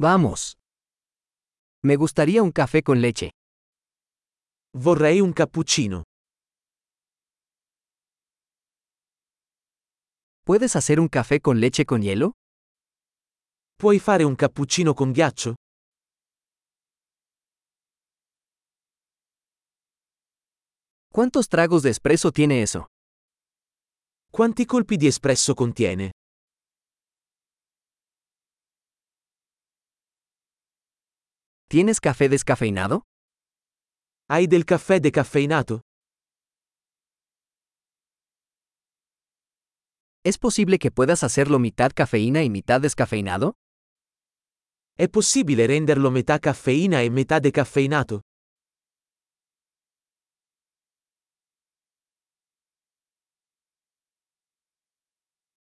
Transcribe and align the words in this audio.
Vamos. 0.00 0.56
Me 1.82 1.96
gustaría 1.96 2.40
un 2.44 2.52
café 2.52 2.84
con 2.84 3.00
leche. 3.00 3.30
Vorrei 4.72 5.20
un 5.20 5.32
cappuccino. 5.32 6.04
¿Puedes 10.44 10.76
hacer 10.76 11.00
un 11.00 11.08
café 11.08 11.40
con 11.40 11.58
leche 11.58 11.84
con 11.84 12.00
hielo? 12.00 12.34
Puoi 13.76 13.98
fare 13.98 14.22
un 14.24 14.36
cappuccino 14.36 14.94
con 14.94 15.12
ghiaccio? 15.12 15.56
¿Cuántos 21.12 21.48
tragos 21.48 21.82
de 21.82 21.90
espresso 21.90 22.30
tiene 22.30 22.62
eso? 22.62 22.86
Quanti 24.30 24.64
colpi 24.64 24.96
di 24.96 25.08
espresso 25.08 25.54
contiene? 25.54 26.12
¿Tienes 31.70 32.00
café 32.00 32.30
descafeinado? 32.30 33.02
Hai 34.26 34.46
del 34.46 34.64
caffè 34.64 35.00
decaffeinato? 35.00 35.82
¿Es 40.24 40.38
posible 40.38 40.78
que 40.78 40.90
puedas 40.90 41.22
hacerlo 41.24 41.58
mitad 41.58 41.90
cafeína 41.94 42.42
y 42.42 42.48
mitad 42.48 42.80
descafeinado? 42.80 43.52
È 44.94 45.10
possibile 45.10 45.66
renderlo 45.66 46.10
metà 46.10 46.38
caffeina 46.38 47.02
e 47.02 47.10
metà 47.10 47.38
decaffeinato? 47.38 48.22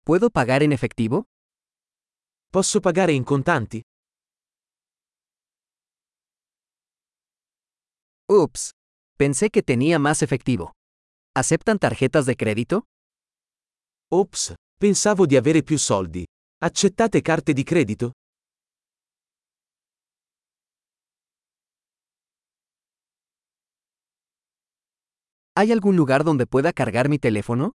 ¿Puedo 0.03 0.29
pagar 0.29 0.61
en 0.61 0.73
efectivo? 0.73 1.23
Posso 2.51 2.81
pagare 2.81 3.13
in 3.13 3.23
contanti? 3.23 3.81
Ups. 8.27 8.71
Pensé 9.19 9.51
que 9.51 9.61
tenía 9.61 9.99
más 9.99 10.23
efectivo. 10.23 10.71
¿Aceptan 11.35 11.77
tarjetas 11.77 12.25
de 12.25 12.35
crédito? 12.35 12.85
Ops, 14.11 14.55
pensavo 14.79 15.27
di 15.27 15.35
avere 15.35 15.61
più 15.61 15.77
soldi. 15.77 16.25
Accettate 16.57 17.21
carte 17.21 17.53
di 17.53 17.63
credito? 17.63 18.13
¿Hay 25.55 25.71
algún 25.71 25.95
lugar 25.95 26.23
donde 26.23 26.47
pueda 26.47 26.73
cargar 26.73 27.09
mi 27.09 27.19
teléfono? 27.19 27.73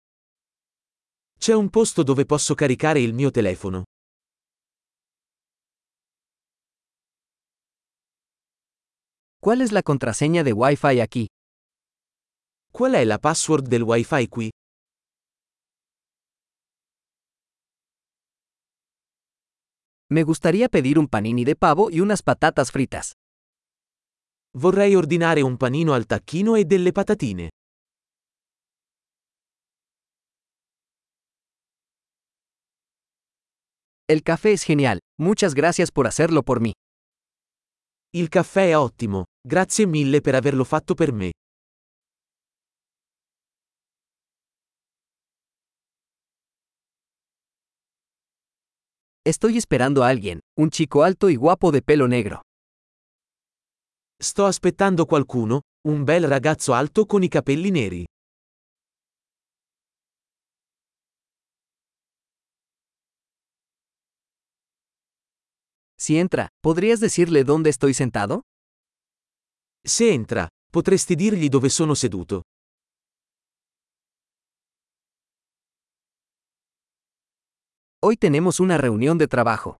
C'è 1.37 1.53
un 1.53 1.69
posto 1.69 2.03
dove 2.03 2.25
posso 2.25 2.55
caricare 2.55 3.01
il 3.01 3.13
mio 3.13 3.31
telefono. 3.31 3.83
¿Cuál 9.47 9.61
es 9.61 9.71
la 9.71 9.81
contraseña 9.81 10.43
de 10.43 10.51
Wi-Fi 10.51 10.99
aquí? 10.99 11.27
Qual 12.73 12.95
è 12.95 13.05
la 13.05 13.17
password 13.17 13.69
del 13.69 13.83
Wi-Fi 13.83 14.27
qui? 14.27 14.49
Me 20.09 20.23
gustaría 20.23 20.67
pedir 20.67 20.99
un 20.99 21.07
panini 21.07 21.45
de 21.45 21.55
pavo 21.55 21.89
y 21.89 22.01
unas 22.01 22.23
patatas 22.23 22.73
fritas. 22.73 23.13
Vorrei 24.53 24.97
ordinare 24.97 25.43
un 25.43 25.57
panino 25.57 25.93
al 25.93 26.07
tacchino 26.07 26.57
e 26.57 26.65
delle 26.65 26.91
patatine. 26.91 27.47
El 34.09 34.23
café 34.23 34.51
es 34.51 34.63
genial. 34.63 34.99
Muchas 35.17 35.53
gracias 35.53 35.91
por 35.91 36.05
hacerlo 36.05 36.43
por 36.43 36.59
mí. 36.59 36.73
Il 38.11 38.29
caffè 38.29 38.69
è 38.69 38.77
ottimo, 38.77 39.25
grazie 39.45 39.85
mille 39.85 40.21
per 40.21 40.33
averlo 40.33 40.63
fatto 40.63 40.93
per 40.93 41.11
me. 41.11 41.31
Estoy 49.21 49.57
esperando 49.57 50.03
a 50.03 50.07
alguien, 50.07 50.39
un 50.61 50.69
chico 50.69 51.01
alto 51.01 51.27
y 51.27 51.35
guapo 51.35 51.69
de 51.69 51.81
pelo 51.81 52.05
negro. 52.05 52.39
Sto 54.15 54.45
aspettando 54.45 55.05
qualcuno, 55.05 55.63
un 55.89 56.05
bel 56.05 56.25
ragazzo 56.27 56.71
alto 56.71 57.05
con 57.05 57.23
i 57.23 57.27
capelli 57.27 57.69
neri. 57.69 58.05
Si 65.99 66.19
entra, 66.19 66.49
¿podrías 66.61 66.99
decirle 66.99 67.43
dónde 67.43 67.71
estoy 67.71 67.93
sentado? 67.95 68.43
Se 69.83 70.13
entra, 70.13 70.47
potresti 70.71 71.15
dirgli 71.15 71.49
dove 71.49 71.69
sono 71.69 71.95
seduto. 71.95 72.43
Hoy 77.99 78.15
tenemos 78.15 78.59
una 78.59 78.77
reunión 78.77 79.17
de 79.17 79.27
trabajo. 79.27 79.77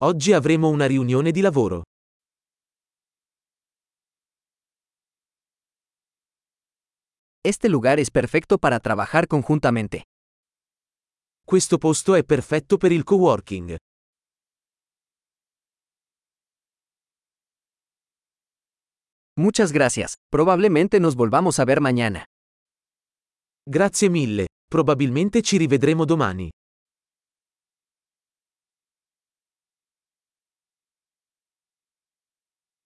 Oggi 0.00 0.32
avremo 0.32 0.68
una 0.68 0.86
riunione 0.86 1.32
di 1.32 1.40
lavoro. 1.40 1.82
Este 7.44 7.68
lugar 7.68 7.98
es 7.98 8.10
perfecto 8.10 8.58
para 8.58 8.78
trabajar 8.78 9.26
conjuntamente. 9.26 10.04
Questo 11.44 11.78
posto 11.78 12.14
è 12.14 12.22
perfetto 12.22 12.76
per 12.76 12.92
il 12.92 13.02
coworking. 13.02 13.76
Muchas 19.38 19.70
gracias. 19.70 20.16
Probablemente 20.32 20.98
nos 20.98 21.14
volvamos 21.14 21.60
a 21.60 21.64
ver 21.64 21.80
mañana. 21.80 22.24
Grazie 23.70 24.10
mille, 24.10 24.46
probabilmente 24.68 25.42
ci 25.42 25.58
rivedremo 25.58 26.04
domani. 26.04 26.50